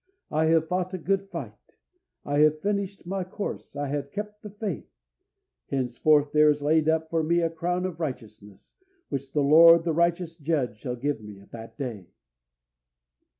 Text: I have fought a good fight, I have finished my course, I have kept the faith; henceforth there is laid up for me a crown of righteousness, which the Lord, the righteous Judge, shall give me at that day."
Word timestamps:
I 0.31 0.45
have 0.45 0.67
fought 0.67 0.95
a 0.95 0.97
good 0.97 1.29
fight, 1.29 1.75
I 2.25 2.39
have 2.39 2.59
finished 2.63 3.05
my 3.05 3.23
course, 3.23 3.75
I 3.75 3.89
have 3.89 4.09
kept 4.09 4.41
the 4.41 4.49
faith; 4.49 4.89
henceforth 5.69 6.31
there 6.31 6.49
is 6.49 6.63
laid 6.63 6.89
up 6.89 7.11
for 7.11 7.21
me 7.21 7.39
a 7.41 7.51
crown 7.51 7.85
of 7.85 7.99
righteousness, 7.99 8.73
which 9.09 9.31
the 9.31 9.43
Lord, 9.43 9.83
the 9.83 9.93
righteous 9.93 10.35
Judge, 10.37 10.79
shall 10.79 10.95
give 10.95 11.21
me 11.21 11.39
at 11.39 11.51
that 11.51 11.77
day." 11.77 12.07